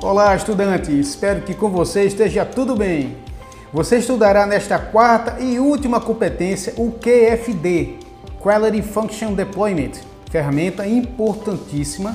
Olá, 0.00 0.36
estudante! 0.36 0.96
Espero 0.96 1.42
que 1.42 1.52
com 1.52 1.70
você 1.70 2.04
esteja 2.04 2.44
tudo 2.44 2.76
bem. 2.76 3.16
Você 3.72 3.96
estudará 3.98 4.46
nesta 4.46 4.78
quarta 4.78 5.42
e 5.42 5.58
última 5.58 6.00
competência 6.00 6.72
o 6.76 6.92
QFD, 6.92 7.96
Quality 8.40 8.80
Function 8.80 9.34
Deployment, 9.34 9.94
ferramenta 10.30 10.86
importantíssima 10.86 12.14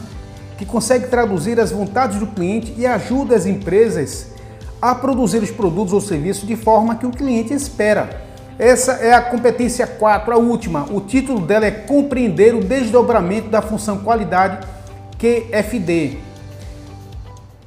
que 0.58 0.66
consegue 0.66 1.08
traduzir 1.08 1.60
as 1.60 1.72
vontades 1.72 2.20
do 2.20 2.28
cliente 2.28 2.74
e 2.78 2.88
ajuda 2.88 3.36
as 3.36 3.46
empresas 3.46 4.28
a 4.82 4.96
produzir 4.96 5.44
os 5.44 5.52
produtos 5.52 5.92
ou 5.92 6.00
serviços 6.00 6.48
de 6.48 6.56
forma 6.56 6.96
que 6.96 7.06
o 7.06 7.12
cliente 7.12 7.54
espera. 7.54 8.22
Essa 8.58 8.94
é 8.94 9.14
a 9.14 9.22
competência 9.22 9.86
4, 9.86 10.34
a 10.34 10.38
última. 10.38 10.86
O 10.90 11.02
título 11.02 11.42
dela 11.42 11.66
é 11.66 11.72
Compreender 11.72 12.56
o 12.56 12.64
desdobramento 12.64 13.50
da 13.50 13.62
função 13.62 13.98
qualidade 13.98 14.66
QFD. 15.20 16.32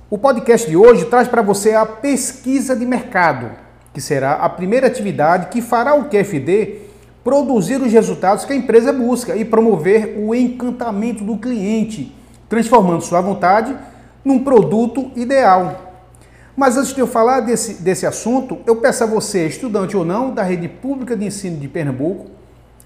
O 0.08 0.16
podcast 0.16 0.70
de 0.70 0.76
hoje 0.76 1.06
traz 1.06 1.26
para 1.26 1.42
você 1.42 1.72
a 1.72 1.84
pesquisa 1.84 2.76
de 2.76 2.86
mercado, 2.86 3.50
que 3.92 4.00
será 4.00 4.34
a 4.34 4.48
primeira 4.48 4.86
atividade 4.86 5.48
que 5.48 5.60
fará 5.60 5.96
o 5.96 6.04
QFD 6.04 6.82
produzir 7.24 7.82
os 7.82 7.92
resultados 7.92 8.44
que 8.44 8.52
a 8.52 8.56
empresa 8.56 8.92
busca 8.92 9.34
e 9.34 9.44
promover 9.44 10.16
o 10.16 10.32
encantamento 10.32 11.24
do 11.24 11.36
cliente, 11.36 12.14
transformando 12.48 13.02
sua 13.02 13.20
vontade 13.20 13.76
num 14.24 14.44
produto 14.44 15.10
ideal. 15.16 16.04
Mas 16.56 16.76
antes 16.76 16.94
de 16.94 17.00
eu 17.00 17.08
falar 17.08 17.40
desse, 17.40 17.82
desse 17.82 18.06
assunto, 18.06 18.58
eu 18.64 18.76
peço 18.76 19.02
a 19.02 19.08
você, 19.08 19.48
estudante 19.48 19.96
ou 19.96 20.04
não, 20.04 20.32
da 20.32 20.44
Rede 20.44 20.68
Pública 20.68 21.16
de 21.16 21.24
Ensino 21.24 21.56
de 21.56 21.66
Pernambuco, 21.66 22.26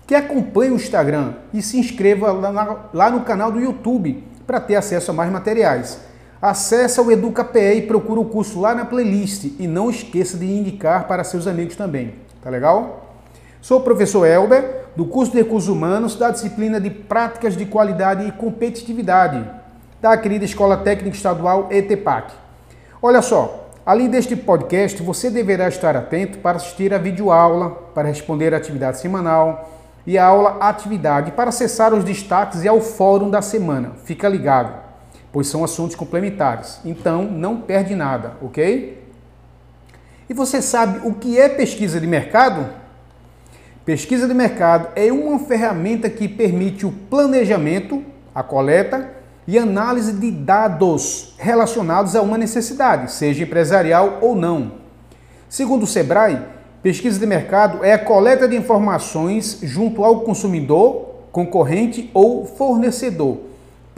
que 0.07 0.15
acompanhe 0.15 0.71
o 0.71 0.77
Instagram 0.77 1.35
e 1.53 1.61
se 1.61 1.79
inscreva 1.79 2.33
lá, 2.33 2.51
na, 2.51 2.77
lá 2.95 3.11
no 3.11 3.21
canal 3.21 3.53
do 3.53 3.61
YouTube 3.61 4.25
para 4.47 4.59
ter 4.59 4.77
acesso 4.77 5.11
a 5.11 5.15
mais 5.15 5.31
materiais. 5.31 6.09
Acesse 6.43 6.99
o 6.99 7.11
EducaPE 7.11 7.75
e 7.77 7.83
procure 7.83 8.19
o 8.19 8.25
curso 8.25 8.59
lá 8.59 8.75
na 8.75 8.87
playlist 8.87 9.45
e 9.59 9.67
não 9.67 9.91
esqueça 9.91 10.39
de 10.39 10.47
indicar 10.47 11.07
para 11.07 11.23
seus 11.23 11.47
amigos 11.47 11.77
também. 11.77 12.15
Tá 12.43 12.49
legal? 12.49 13.15
Sou 13.61 13.81
o 13.81 13.83
professor 13.83 14.25
Elber, 14.25 14.87
do 14.97 15.05
curso 15.05 15.33
de 15.33 15.39
Recursos 15.39 15.69
Humanos, 15.69 16.17
da 16.17 16.31
disciplina 16.31 16.81
de 16.81 16.89
Práticas 16.89 17.55
de 17.55 17.67
Qualidade 17.67 18.27
e 18.27 18.33
Competitividade, 18.33 19.45
da 20.01 20.17
querida 20.17 20.47
Escola 20.47 20.79
Técnica 20.79 21.15
Estadual 21.15 21.69
ETPAC. 21.71 22.33
Olha 23.03 23.21
só, 23.21 23.69
além 23.85 24.09
deste 24.09 24.35
podcast, 24.35 25.03
você 25.03 25.29
deverá 25.29 25.69
estar 25.69 25.95
atento 25.95 26.39
para 26.39 26.57
assistir 26.57 26.95
a 26.95 26.99
videoaula, 26.99 27.69
para 27.95 28.09
responder 28.09 28.55
a 28.55 28.57
atividade 28.57 28.99
semanal 28.99 29.71
e 30.07 30.17
a 30.17 30.25
aula 30.25 30.57
atividade 30.61 31.33
para 31.33 31.51
acessar 31.51 31.93
os 31.93 32.03
destaques 32.03 32.65
e 32.65 32.69
ao 32.69 32.81
fórum 32.81 33.29
da 33.29 33.43
semana. 33.43 33.93
Fica 34.05 34.27
ligado, 34.27 34.90
pois 35.33 35.47
são 35.47 35.63
assuntos 35.65 35.97
complementares. 35.97 36.81
Então, 36.85 37.25
não 37.25 37.61
perde 37.61 37.95
nada, 37.95 38.35
ok? 38.43 39.03
E 40.29 40.35
você 40.35 40.63
sabe 40.63 41.07
o 41.07 41.15
que 41.15 41.39
é 41.39 41.49
pesquisa 41.49 42.01
de 42.01 42.07
mercado? 42.07 42.69
Pesquisa 43.85 44.29
de 44.29 44.35
mercado 44.35 44.89
é 44.95 45.13
uma 45.13 45.39
ferramenta 45.41 46.09
que 46.09 46.29
permite 46.29 46.87
o 46.87 46.93
planejamento, 46.93 48.05
a 48.35 48.43
coleta 48.43 49.11
e 49.47 49.59
análise 49.59 50.13
de 50.13 50.31
dados 50.31 51.35
relacionados 51.39 52.15
a 52.15 52.23
uma 52.23 52.39
necessidade, 52.39 53.11
seja 53.11 53.43
empresarial 53.43 54.19
ou 54.21 54.37
não. 54.37 54.73
Segundo 55.49 55.83
o 55.83 55.87
Sebrae, 55.89 56.41
pesquisa 56.81 57.19
de 57.19 57.27
mercado 57.27 57.85
é 57.85 57.93
a 57.93 57.99
coleta 57.99 58.47
de 58.47 58.55
informações 58.55 59.59
junto 59.63 60.05
ao 60.05 60.21
consumidor, 60.21 61.07
concorrente 61.33 62.09
ou 62.15 62.47
fornecedor, 62.47 63.39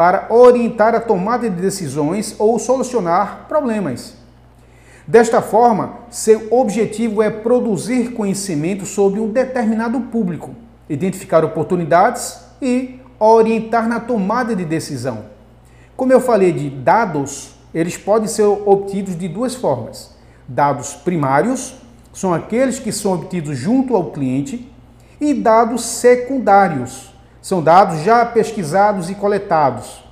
para 0.02 0.26
orientar 0.30 0.96
a 0.96 1.00
tomada 1.00 1.48
de 1.48 1.62
decisões 1.62 2.34
ou 2.36 2.58
solucionar 2.58 3.46
problemas. 3.48 4.16
Desta 5.06 5.40
forma, 5.40 5.98
seu 6.10 6.48
objetivo 6.50 7.22
é 7.22 7.30
produzir 7.30 8.12
conhecimento 8.12 8.84
sobre 8.84 9.20
um 9.20 9.28
determinado 9.28 10.00
público, 10.00 10.56
identificar 10.88 11.44
oportunidades 11.44 12.40
e 12.60 12.98
orientar 13.16 13.88
na 13.88 14.00
tomada 14.00 14.56
de 14.56 14.64
decisão. 14.64 15.26
Como 15.96 16.12
eu 16.12 16.20
falei 16.20 16.50
de 16.50 16.68
dados, 16.68 17.54
eles 17.72 17.96
podem 17.96 18.26
ser 18.26 18.42
obtidos 18.42 19.16
de 19.16 19.28
duas 19.28 19.54
formas: 19.54 20.16
dados 20.48 20.94
primários, 20.94 21.76
são 22.12 22.34
aqueles 22.34 22.80
que 22.80 22.90
são 22.90 23.12
obtidos 23.12 23.56
junto 23.56 23.94
ao 23.94 24.10
cliente, 24.10 24.68
e 25.20 25.32
dados 25.32 25.84
secundários, 25.84 27.11
são 27.42 27.60
dados 27.62 28.02
já 28.02 28.24
pesquisados 28.24 29.10
e 29.10 29.14
coletados. 29.16 30.02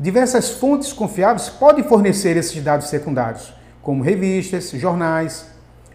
Diversas 0.00 0.50
fontes 0.50 0.92
confiáveis 0.92 1.50
podem 1.50 1.84
fornecer 1.84 2.36
esses 2.36 2.60
dados 2.64 2.88
secundários, 2.88 3.52
como 3.82 4.02
revistas, 4.02 4.70
jornais, 4.70 5.46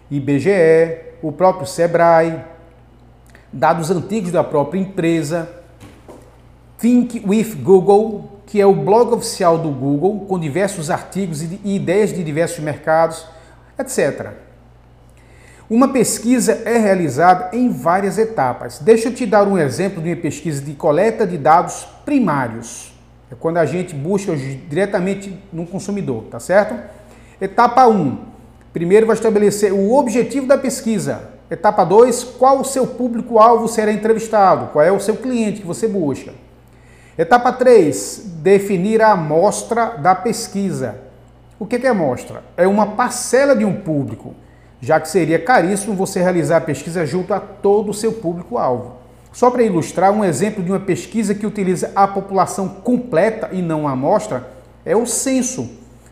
IBGE, 0.10 1.00
o 1.22 1.32
próprio 1.32 1.66
Sebrae, 1.66 2.42
dados 3.52 3.90
antigos 3.90 4.32
da 4.32 4.44
própria 4.44 4.80
empresa, 4.80 5.50
Think 6.78 7.24
with 7.28 7.56
Google, 7.56 8.40
que 8.46 8.62
é 8.62 8.66
o 8.66 8.74
blog 8.74 9.16
oficial 9.16 9.58
do 9.58 9.72
Google, 9.72 10.26
com 10.28 10.40
diversos 10.40 10.92
artigos 10.92 11.42
e 11.42 11.60
ideias 11.66 12.14
de 12.14 12.24
diversos 12.24 12.60
mercados, 12.60 13.26
etc. 13.80 14.47
Uma 15.70 15.90
pesquisa 15.90 16.62
é 16.64 16.78
realizada 16.78 17.50
em 17.52 17.70
várias 17.70 18.18
etapas. 18.18 18.80
Deixa 18.80 19.10
eu 19.10 19.14
te 19.14 19.26
dar 19.26 19.46
um 19.46 19.58
exemplo 19.58 20.02
de 20.02 20.10
uma 20.10 20.16
pesquisa 20.16 20.62
de 20.62 20.74
coleta 20.74 21.28
de 21.28 21.38
dados 21.38 21.86
primários. 22.06 22.94
É 23.30 23.36
quando 23.38 23.58
a 23.58 23.66
gente 23.66 23.94
busca 23.94 24.34
diretamente 24.34 25.38
no 25.52 25.68
consumidor, 25.68 26.24
tá 26.32 26.40
certo? 26.40 26.74
Etapa 27.42 27.86
1. 27.86 28.18
Primeiro 28.72 29.06
vai 29.06 29.16
estabelecer 29.16 29.74
o 29.74 29.94
objetivo 29.94 30.48
da 30.48 30.58
pesquisa. 30.58 31.32
Etapa 31.52 31.84
2, 31.84 32.24
qual 32.24 32.62
o 32.62 32.66
seu 32.66 32.88
público-alvo 32.88 33.68
será 33.68 33.92
entrevistado? 33.92 34.68
Qual 34.68 34.86
é 34.86 34.92
o 34.92 35.02
seu 35.02 35.18
cliente 35.18 35.60
que 35.60 35.68
você 35.68 35.86
busca? 35.86 36.32
Etapa 37.18 37.52
3, 37.52 38.24
definir 38.38 39.02
a 39.02 39.12
amostra 39.12 39.98
da 39.98 40.16
pesquisa. 40.16 40.96
O 41.60 41.66
que 41.66 41.76
é 41.76 41.90
amostra? 41.90 42.42
É 42.56 42.66
uma 42.66 42.88
parcela 42.92 43.54
de 43.54 43.66
um 43.66 43.74
público, 43.74 44.34
já 44.82 45.00
que 45.00 45.10
seria 45.10 45.40
caríssimo 45.40 45.96
você 45.96 46.22
realizar 46.22 46.58
a 46.58 46.62
pesquisa 46.62 47.06
junto 47.06 47.34
a 47.34 47.40
todo 47.40 47.90
o 47.90 47.94
seu 47.94 48.14
público-alvo. 48.14 48.98
Só 49.32 49.52
para 49.52 49.64
ilustrar, 49.64 50.12
um 50.12 50.24
exemplo 50.24 50.64
de 50.64 50.72
uma 50.72 50.80
pesquisa 50.80 51.36
que 51.36 51.46
utiliza 51.46 51.92
a 51.96 52.08
população 52.08 52.68
completa 52.68 53.50
e 53.52 53.62
não 53.62 53.88
a 53.88 53.92
amostra 53.92 54.48
é 54.84 54.96
o 54.96 55.06
censo, 55.06 55.70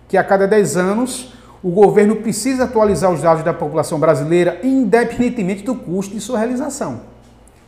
que 0.08 0.18
a 0.18 0.24
cada 0.24 0.48
10 0.48 0.78
anos 0.78 1.34
o 1.64 1.72
governo 1.72 2.18
precisa 2.18 2.66
atualizar 2.66 3.12
os 3.12 3.22
dados 3.22 3.44
da 3.44 3.54
população 3.54 4.00
brasileira, 4.00 4.60
independentemente 4.62 5.64
do 5.64 5.74
custo 5.74 6.14
de 6.14 6.22
sua 6.22 6.38
realização. 6.38 7.02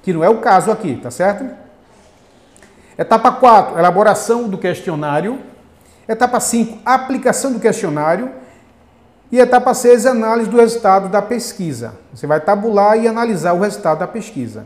Que 0.03 0.13
não 0.13 0.23
é 0.23 0.29
o 0.29 0.37
caso 0.37 0.69
aqui, 0.69 0.99
tá 1.01 1.09
certo? 1.09 1.45
Etapa 2.95 3.31
4, 3.31 3.79
elaboração 3.79 4.47
do 4.47 4.57
questionário. 4.57 5.39
Etapa 6.07 6.39
5, 6.39 6.79
aplicação 6.85 7.51
do 7.51 7.59
questionário. 7.59 8.31
E 9.29 9.39
etapa 9.39 9.73
6, 9.73 10.05
análise 10.05 10.49
do 10.49 10.55
resultado 10.55 11.09
da 11.09 11.21
pesquisa. 11.21 11.95
Você 12.13 12.25
vai 12.25 12.39
tabular 12.39 12.97
e 12.97 13.09
analisar 13.09 13.51
o 13.51 13.59
resultado 13.59 13.99
da 13.99 14.07
pesquisa. 14.07 14.65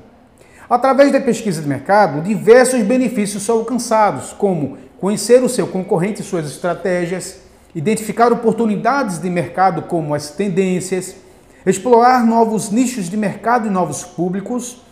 Através 0.69 1.11
da 1.11 1.19
pesquisa 1.19 1.63
de 1.63 1.67
mercado, 1.67 2.21
diversos 2.21 2.79
benefícios 2.83 3.41
são 3.41 3.57
alcançados, 3.57 4.33
como 4.33 4.77
conhecer 4.99 5.41
o 5.41 5.49
seu 5.49 5.65
concorrente 5.65 6.21
e 6.21 6.23
suas 6.23 6.45
estratégias, 6.45 7.39
identificar 7.73 8.31
oportunidades 8.31 9.17
de 9.17 9.31
mercado 9.31 9.81
como 9.81 10.13
as 10.13 10.29
tendências, 10.29 11.15
explorar 11.65 12.23
novos 12.23 12.69
nichos 12.69 13.09
de 13.09 13.17
mercado 13.17 13.65
e 13.65 13.71
novos 13.71 14.03
públicos, 14.03 14.83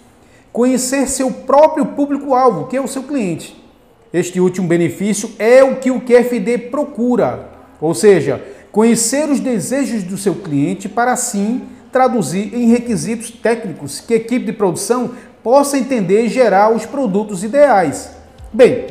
conhecer 0.52 1.08
seu 1.08 1.30
próprio 1.30 1.86
público-alvo, 1.86 2.66
que 2.66 2.76
é 2.76 2.82
o 2.82 2.88
seu 2.88 3.04
cliente. 3.04 3.64
Este 4.12 4.40
último 4.40 4.68
benefício 4.68 5.32
é 5.38 5.64
o 5.64 5.76
que 5.76 5.92
o 5.92 6.02
QFD 6.02 6.58
procura, 6.72 7.50
ou 7.80 7.94
seja, 7.94 8.44
conhecer 8.72 9.30
os 9.30 9.40
desejos 9.40 10.04
do 10.04 10.18
seu 10.18 10.36
cliente 10.36 10.88
para 10.88 11.12
assim 11.12 11.64
traduzir 11.92 12.54
em 12.54 12.70
requisitos 12.70 13.32
técnicos 13.32 14.00
que 14.00 14.14
a 14.14 14.18
equipe 14.18 14.46
de 14.46 14.54
produção 14.54 15.12
possa 15.44 15.78
entender 15.78 16.26
e 16.26 16.30
gerar 16.30 16.72
os 16.72 16.86
produtos 16.86 17.44
ideais. 17.44 18.12
Bem, 18.54 18.88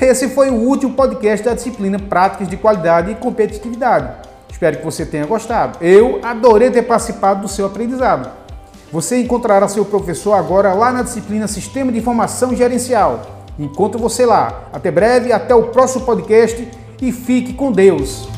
esse 0.00 0.28
foi 0.28 0.50
o 0.50 0.54
último 0.54 0.94
podcast 0.94 1.44
da 1.44 1.54
disciplina 1.54 1.98
Práticas 1.98 2.48
de 2.48 2.56
Qualidade 2.56 3.12
e 3.12 3.14
Competitividade. 3.14 4.28
Espero 4.50 4.78
que 4.78 4.84
você 4.84 5.06
tenha 5.06 5.26
gostado. 5.26 5.78
Eu 5.84 6.20
adorei 6.22 6.70
ter 6.70 6.82
participado 6.82 7.42
do 7.42 7.48
seu 7.48 7.66
aprendizado. 7.66 8.30
Você 8.92 9.20
encontrará 9.20 9.68
seu 9.68 9.84
professor 9.84 10.34
agora 10.34 10.72
lá 10.72 10.90
na 10.90 11.02
disciplina 11.02 11.46
Sistema 11.46 11.92
de 11.92 11.98
Informação 11.98 12.56
Gerencial. 12.56 13.44
Encontro 13.58 14.00
você 14.00 14.26
lá. 14.26 14.64
Até 14.72 14.90
breve, 14.90 15.32
até 15.32 15.54
o 15.54 15.64
próximo 15.64 16.04
podcast 16.04 16.66
e 17.00 17.12
fique 17.12 17.52
com 17.52 17.70
Deus. 17.70 18.28